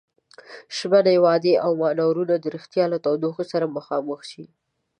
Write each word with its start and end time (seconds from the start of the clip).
ژمنې، 0.77 1.15
وعدې 1.25 1.53
او 1.65 1.71
مانورونه 1.81 2.35
د 2.39 2.45
ريښتيا 2.55 2.85
له 2.93 2.97
تودوخې 3.05 3.45
سره 3.51 3.73
مخامخ 3.77 4.19
شي. 4.31 4.45